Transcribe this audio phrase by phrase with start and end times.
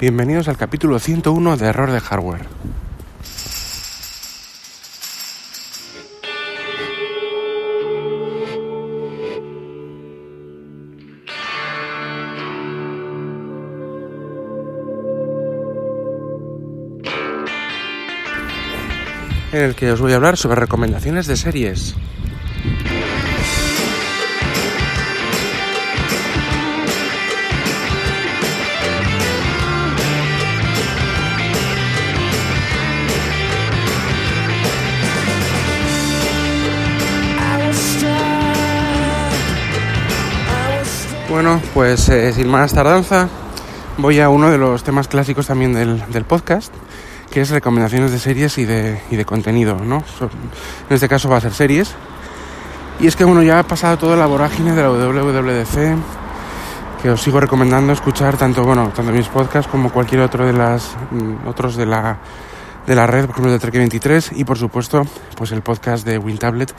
[0.00, 2.46] Bienvenidos al capítulo 101 de Error de Hardware.
[19.50, 21.96] En el que os voy a hablar sobre recomendaciones de series.
[41.28, 43.28] Bueno, pues eh, sin más tardanza,
[43.98, 46.72] voy a uno de los temas clásicos también del, del podcast,
[47.30, 50.02] que es recomendaciones de series y de, y de contenido, ¿no?
[50.88, 51.94] En este caso va a ser series.
[52.98, 55.98] Y es que, bueno, ya ha pasado toda la vorágine de la WWDC,
[57.02, 60.96] que os sigo recomendando escuchar tanto, bueno, tanto mis podcasts como cualquier otro de las,
[61.10, 62.16] mm, otros de la,
[62.86, 66.16] de la red, por ejemplo, de Trek 23 y, por supuesto, pues el podcast de
[66.16, 66.72] WinTablet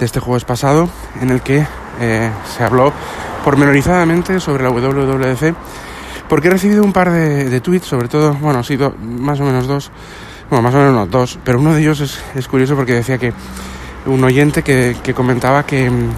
[0.00, 0.88] de este jueves pasado,
[1.20, 1.66] en el que
[2.00, 2.92] eh, se habló
[3.44, 5.54] pormenorizadamente sobre la WWDC,
[6.28, 9.44] porque he recibido un par de, de tweets, sobre todo, bueno, sí, do- más o
[9.44, 9.90] menos dos,
[10.48, 13.18] bueno, más o menos no, dos, pero uno de ellos es, es curioso porque decía
[13.18, 13.32] que
[14.06, 16.10] un oyente que, que comentaba que, mm,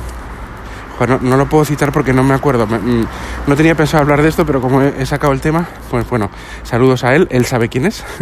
[0.99, 3.07] joder, no, no lo puedo citar porque no me acuerdo, me- mm,
[3.47, 6.31] no tenía pensado hablar de esto, pero como he, he sacado el tema, pues bueno,
[6.63, 8.05] saludos a él, él sabe quién es.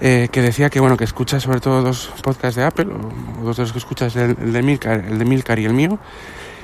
[0.00, 2.86] eh, que decía que bueno que escucha sobre todo dos podcasts de Apple
[3.40, 5.74] o, dos de los que escuchas el, el de Milcar el de Milcar y el
[5.74, 5.98] mío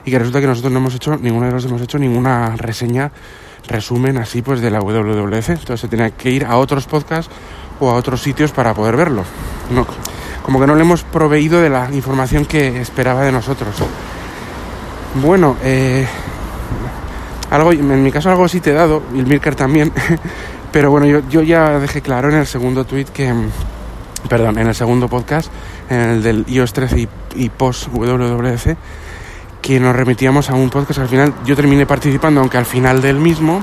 [0.04, 3.12] y que resulta que nosotros no hemos hecho ninguno de los hemos hecho ninguna reseña
[3.68, 7.30] resumen así pues de la WWDC entonces se tenía que ir a otros podcasts
[7.80, 9.24] o a otros sitios para poder verlo.
[9.74, 9.86] No,
[10.42, 13.74] como que no le hemos proveído de la información que esperaba de nosotros.
[15.20, 16.06] Bueno eh,
[17.50, 19.92] algo en mi caso algo sí te he dado y el Milcar también
[20.72, 23.50] pero bueno yo, yo ya dejé claro en el segundo tweet que mm,
[24.28, 25.50] perdón en el segundo podcast
[25.90, 28.76] en el del iOS 13 y, y post WWDC
[29.60, 33.16] que nos remitíamos a un podcast al final yo terminé participando aunque al final del
[33.16, 33.62] mismo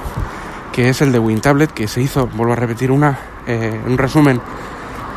[0.71, 4.39] que es el de WinTablet que se hizo vuelvo a repetir una eh, un resumen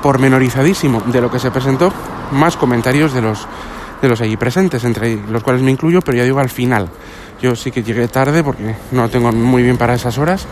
[0.03, 1.93] pormenorizadísimo de lo que se presentó
[2.33, 3.47] más comentarios de los
[4.03, 6.89] de los allí presentes entre los cuales me incluyo pero ya digo al final.
[7.41, 10.47] Yo sí que llegué tarde porque no tengo muy bien para esas horas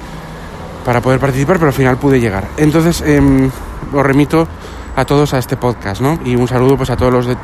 [0.85, 2.49] para poder participar, pero al final pude llegar.
[2.57, 3.21] Entonces, eh,
[3.93, 4.47] os remito
[4.97, 6.19] a todos a este podcast, ¿no?
[6.25, 7.37] Y un saludo pues a todos los de,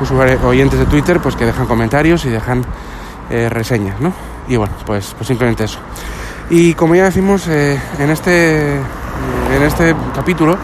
[0.00, 2.64] usuarios, oyentes de Twitter, pues que dejan comentarios y dejan
[3.30, 4.12] eh, reseñas, ¿no?
[4.48, 5.78] Y bueno, pues, pues simplemente eso.
[6.50, 10.56] Y como ya decimos, eh, en este en este capítulo,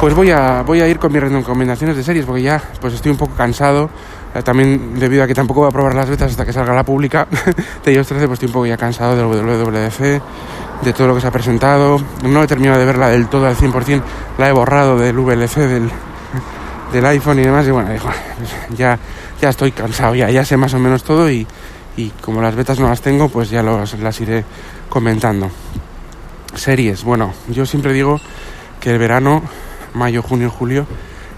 [0.00, 3.10] pues voy a voy a ir con mis recomendaciones de series, porque ya pues estoy
[3.10, 3.90] un poco cansado.
[4.34, 6.84] Eh, También debido a que tampoco voy a probar las betas hasta que salga la
[6.84, 7.26] pública
[7.84, 10.22] de iOS 13, pues estoy un poco ya cansado del WWDC,
[10.82, 12.00] de todo lo que se ha presentado.
[12.24, 14.02] No he terminado de verla del todo al 100%,
[14.38, 15.90] la he borrado del VLC, del,
[16.92, 17.66] del iPhone y demás.
[17.66, 17.90] Y bueno,
[18.76, 18.98] ya,
[19.40, 21.46] ya estoy cansado, ya, ya sé más o menos todo y,
[21.96, 24.44] y como las betas no las tengo, pues ya los, las iré
[24.88, 25.50] comentando.
[26.54, 28.20] Series, bueno, yo siempre digo
[28.80, 29.42] que el verano,
[29.94, 30.86] mayo, junio, julio,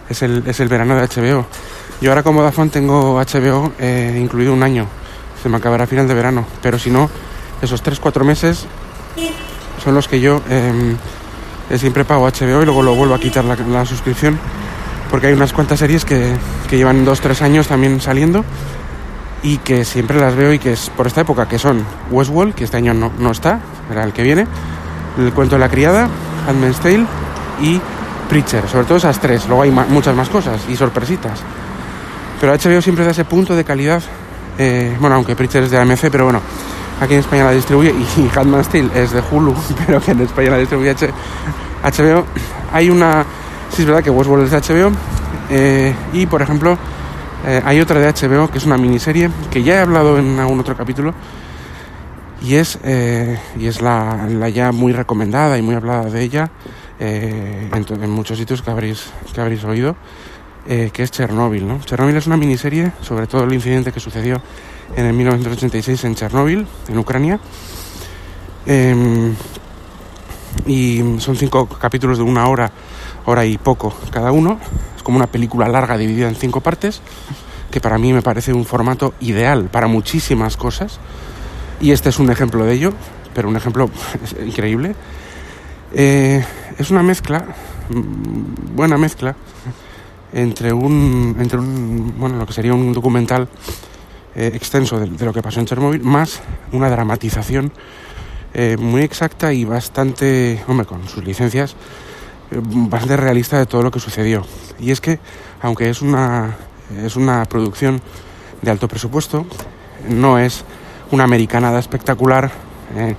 [0.09, 1.47] es el, es el verano de HBO.
[2.01, 4.87] Yo ahora como Dafón tengo HBO eh, incluido un año,
[5.43, 7.09] se me acabará a final de verano, pero si no,
[7.63, 8.67] esos 3-4 meses
[9.83, 10.95] son los que yo eh,
[11.71, 14.39] eh, siempre pago HBO y luego lo vuelvo a quitar la, la suscripción
[15.11, 16.35] porque hay unas cuantas series que,
[16.69, 18.45] que llevan 2-3 años también saliendo
[19.43, 22.65] y que siempre las veo y que es por esta época, que son Westworld, que
[22.65, 24.47] este año no, no está, era el que viene,
[25.19, 26.09] El cuento de la criada,
[26.49, 27.07] Handmaid's Tale
[27.63, 27.81] y
[28.29, 31.39] Preacher, sobre todo esas tres, luego hay ma- muchas más cosas y sorpresitas.
[32.41, 34.03] Pero HBO siempre da ese punto de calidad,
[34.59, 36.41] eh, bueno, aunque Preacher es de AMC, pero bueno,
[37.01, 39.55] aquí en España la distribuye y Handmaid's Tale es de Hulu,
[39.87, 42.25] pero que en España la distribuye HBO.
[42.73, 43.25] Hay una,
[43.71, 44.93] sí es verdad que Westworld es de HBO
[45.51, 46.77] eh, y por ejemplo
[47.47, 50.59] eh, hay otra de HBO que es una miniserie que ya he hablado en algún
[50.59, 51.15] otro capítulo
[52.43, 52.79] y es,
[53.59, 56.51] y es la, ya muy recomendada y muy hablada de ella
[56.99, 59.97] en, en muchos sitios que habréis, que habréis oído,
[60.69, 61.67] eh, que es Chernóbil.
[61.67, 61.81] ¿no?
[61.81, 64.41] Chernóbil es una miniserie sobre todo el incidente que sucedió
[64.97, 67.41] en el 1986 en Chernóbil, en Ucrania.
[68.67, 69.35] Em,
[70.67, 72.71] y son cinco capítulos de una hora,
[73.27, 74.59] hora y poco cada uno.
[74.97, 77.01] Es como una película larga dividida en cinco partes,
[77.71, 80.99] que para mí me parece un formato ideal para muchísimas cosas.
[81.81, 82.93] Y este es un ejemplo de ello,
[83.35, 83.91] pero un ejemplo
[84.47, 84.95] increíble.
[85.93, 86.45] Eh,
[86.79, 87.45] es una mezcla,
[87.91, 89.37] mm, buena mezcla,
[90.37, 93.49] entre un, entre un, bueno, lo que sería un documental
[94.35, 96.43] eh, extenso de, de lo que pasó en Chernobyl, más
[96.73, 97.73] una dramatización
[98.53, 101.73] eh, muy exacta y bastante, hombre, con sus licencias,
[102.51, 104.45] eh, bastante realista de todo lo que sucedió.
[104.79, 105.19] Y es que,
[105.63, 106.55] aunque es una,
[107.03, 108.01] es una producción
[108.61, 109.47] de alto presupuesto,
[110.09, 110.65] no es
[111.13, 112.51] una americanada espectacular
[112.95, 113.17] eh,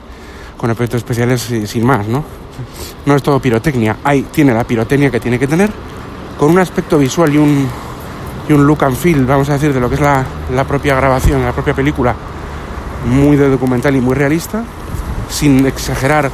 [0.55, 2.23] con efectos especiales sin más, ¿no?
[3.07, 5.71] No es todo pirotecnia, ahí tiene la pirotecnia que tiene que tener,
[6.37, 7.67] con un aspecto visual y un,
[8.47, 10.23] y un look and feel, vamos a decir, de lo que es la,
[10.53, 12.15] la propia grabación, la propia película,
[13.05, 14.63] muy de documental y muy realista,
[15.29, 16.29] sin exagerar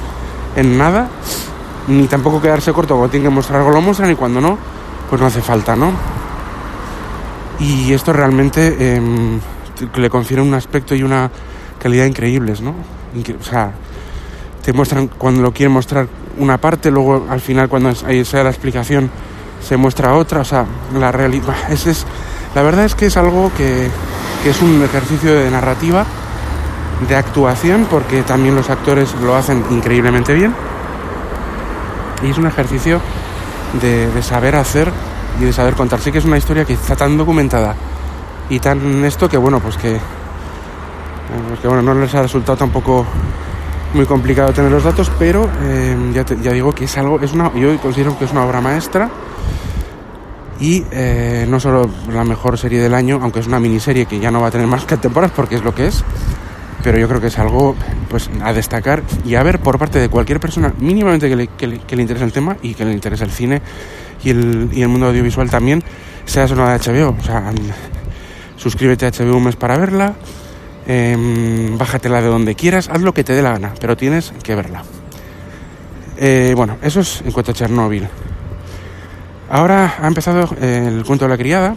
[0.56, 1.08] en nada,
[1.88, 4.58] ni tampoco quedarse corto cuando tiene que mostrar algo lo muestran y cuando no,
[5.10, 5.92] pues no hace falta, ¿no?
[7.60, 9.02] Y esto realmente eh,
[9.96, 11.30] le confiere un aspecto y una
[11.82, 12.74] calidad increíbles, ¿no?
[13.40, 13.72] o sea,
[14.64, 16.08] te muestran cuando lo quieren mostrar
[16.38, 19.12] una parte, luego al final cuando ahí sea la explicación
[19.64, 22.06] se muestra otra, o sea, la realidad, es, es,
[22.54, 23.90] la verdad es que es algo que,
[24.44, 26.06] que es un ejercicio de narrativa,
[27.08, 30.54] de actuación, porque también los actores lo hacen increíblemente bien,
[32.22, 33.02] y es un ejercicio
[33.82, 34.92] de, de saber hacer
[35.42, 36.00] y de saber contar.
[36.00, 37.76] Sí que es una historia que está tan documentada
[38.50, 40.00] y tan esto que bueno, pues que,
[41.48, 43.06] pues que bueno, no les ha resultado tampoco
[43.94, 47.34] muy complicado tener los datos, pero eh, ya, te, ya, digo que es algo, es
[47.34, 49.10] una, yo considero que es una obra maestra
[50.60, 54.32] y eh, no solo la mejor serie del año, aunque es una miniserie que ya
[54.32, 56.04] no va a tener más que temporadas porque es lo que es,
[56.84, 57.76] pero yo creo que es algo
[58.10, 61.68] pues a destacar y a ver por parte de cualquier persona mínimamente que le, que
[61.68, 63.62] le, que interese el tema y que le interese el cine
[64.24, 65.84] y el, y el mundo audiovisual también,
[66.26, 67.16] sea sonada de HBO.
[68.56, 70.14] Suscríbete a HBO un mes para verla,
[70.88, 74.56] eh, bájatela de donde quieras, haz lo que te dé la gana, pero tienes que
[74.56, 74.84] verla.
[76.18, 78.08] Eh, bueno, eso es en cuanto a Chernóbil.
[79.50, 81.76] Ahora ha empezado el cuento de la criada,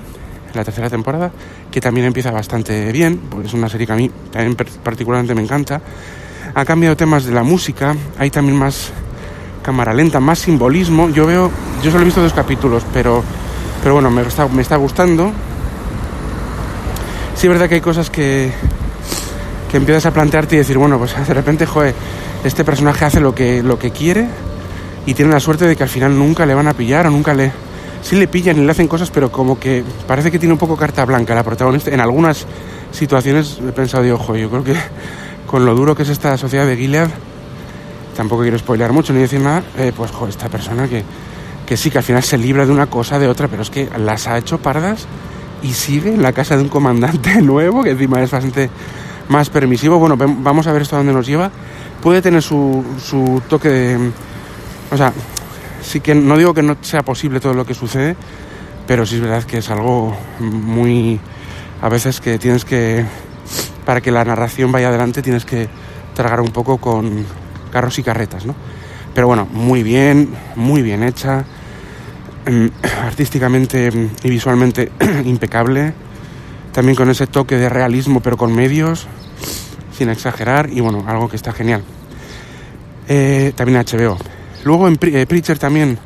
[0.54, 1.30] la tercera temporada,
[1.70, 5.42] que también empieza bastante bien, porque es una serie que a mí también particularmente me
[5.42, 5.80] encanta.
[6.54, 8.92] Ha cambiado temas de la música, hay también más
[9.62, 11.10] cámara lenta, más simbolismo.
[11.10, 11.50] Yo veo,
[11.82, 13.22] yo solo he visto dos capítulos, pero,
[13.82, 15.32] pero bueno, me está, me está gustando.
[17.34, 18.52] Sí es verdad que hay cosas que,
[19.76, 21.94] que empiezas a plantearte y decir, bueno, pues de repente, joder,
[22.44, 24.26] este personaje hace lo que, lo que quiere
[25.04, 27.34] y tiene la suerte de que al final nunca le van a pillar o nunca
[27.34, 27.52] le...
[28.00, 30.78] Sí le pillan y le hacen cosas, pero como que parece que tiene un poco
[30.78, 31.90] carta blanca la protagonista.
[31.90, 32.46] En algunas
[32.90, 34.74] situaciones he pensado, de ojo, yo creo que
[35.46, 37.10] con lo duro que es esta sociedad de Gilead,
[38.16, 41.02] tampoco quiero spoilear mucho ni decir nada, eh, pues joder, esta persona que,
[41.66, 43.90] que sí, que al final se libra de una cosa, de otra, pero es que
[43.98, 45.06] las ha hecho pardas
[45.62, 48.70] y sigue en la casa de un comandante nuevo, que encima es bastante
[49.28, 49.98] más permisivo.
[49.98, 51.50] Bueno, vamos a ver esto a dónde nos lleva.
[52.02, 54.10] Puede tener su, su toque de...
[54.90, 55.12] O sea,
[55.82, 58.16] sí que no digo que no sea posible todo lo que sucede,
[58.86, 61.20] pero sí es verdad que es algo muy...
[61.82, 63.04] A veces que tienes que...
[63.84, 65.68] Para que la narración vaya adelante tienes que
[66.14, 67.24] tragar un poco con
[67.70, 68.54] carros y carretas, ¿no?
[69.14, 71.44] Pero bueno, muy bien, muy bien hecha,
[73.04, 73.90] artísticamente
[74.22, 74.92] y visualmente
[75.24, 75.94] impecable,
[76.76, 79.06] también con ese toque de realismo pero con medios,
[79.96, 81.82] sin exagerar, y bueno, algo que está genial.
[83.08, 84.18] Eh, también HBO.
[84.62, 85.98] Luego en eh, Preacher también,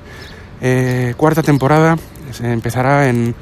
[0.60, 1.98] eh, cuarta temporada,
[2.30, 3.34] se empezará en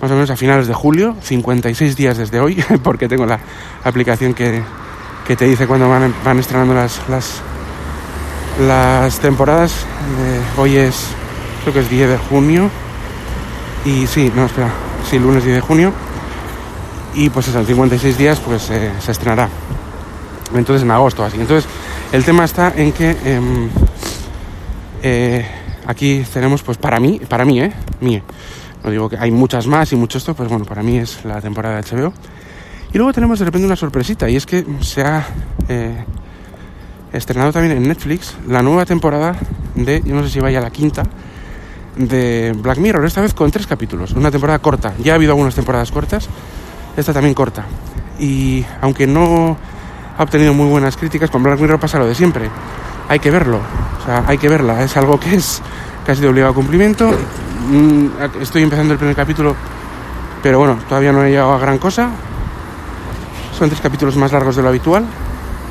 [0.00, 3.40] más o menos a finales de julio, 56 días desde hoy, porque tengo la
[3.82, 4.62] aplicación que,
[5.26, 7.40] que te dice cuando van, van estrenando las, las,
[8.64, 9.84] las temporadas.
[10.56, 11.08] hoy es
[11.62, 12.70] creo que es 10 de junio.
[13.84, 14.70] Y sí, no, espera,
[15.10, 15.92] sí, lunes 10 de junio.
[17.14, 19.48] Y pues eso, en 56 días pues eh, se estrenará.
[20.54, 21.40] Entonces en agosto así.
[21.40, 21.68] Entonces
[22.12, 23.40] el tema está en que eh,
[25.02, 25.46] eh,
[25.86, 27.72] aquí tenemos pues para mí, para mí, ¿eh?
[28.00, 28.22] Mí.
[28.82, 31.40] No digo que hay muchas más y mucho esto, pues bueno, para mí es la
[31.40, 32.12] temporada de HBO.
[32.92, 35.26] Y luego tenemos de repente una sorpresita y es que se ha
[35.68, 36.04] eh,
[37.12, 39.36] estrenado también en Netflix la nueva temporada
[39.74, 41.02] de, yo no sé si vaya la quinta,
[41.96, 44.94] de Black Mirror, esta vez con tres capítulos, una temporada corta.
[45.02, 46.28] Ya ha habido algunas temporadas cortas,
[47.00, 47.64] esta también corta.
[48.18, 49.56] Y aunque no
[50.16, 52.50] ha obtenido muy buenas críticas, con Black Mirror pasa lo de siempre.
[53.08, 53.60] Hay que verlo,
[54.00, 55.62] o sea, hay que verla, es algo que es
[56.04, 57.10] casi de obligado cumplimiento.
[57.70, 59.54] Mm, estoy empezando el primer capítulo,
[60.42, 62.10] pero bueno, todavía no he llegado a gran cosa.
[63.56, 65.04] Son tres capítulos más largos de lo habitual.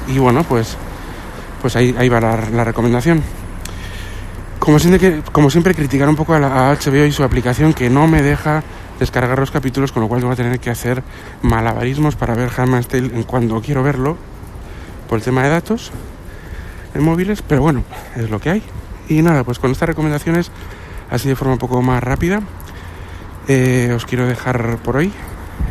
[0.08, 0.78] Y bueno, pues,
[1.62, 3.22] pues ahí, ahí va la, la recomendación.
[4.60, 7.90] Como siempre, como siempre, criticar un poco a, la, a HBO y su aplicación que
[7.90, 8.64] no me deja
[9.00, 11.04] descargar los capítulos, con lo cual voy a tener que hacer
[11.42, 14.18] malabarismos para ver Handmaid's Tale en cuando quiero verlo,
[15.08, 15.92] por el tema de datos
[16.94, 17.84] en móviles, pero bueno,
[18.16, 18.64] es lo que hay.
[19.10, 20.52] Y nada, pues con estas recomendaciones,
[21.10, 22.42] así de forma un poco más rápida,
[23.48, 25.12] eh, os quiero dejar por hoy.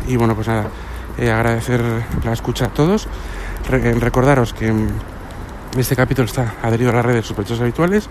[0.07, 0.69] Y bueno, pues nada,
[1.17, 1.81] eh, agradecer
[2.23, 3.07] la escucha a todos.
[3.69, 4.73] Re recordaros que
[5.77, 8.09] Este capítulo está adherido a la red de sospechosos habituales,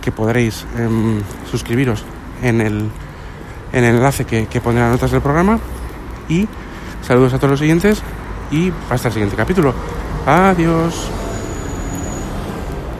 [0.00, 2.04] que podréis em, suscribiros
[2.42, 2.88] en el,
[3.76, 5.58] en el enlace que, pondré en las notas del programa.
[6.28, 6.48] Y
[7.02, 8.02] saludos a todos los siguientes
[8.50, 9.74] y hasta el siguiente capítulo.
[10.26, 11.10] Adiós.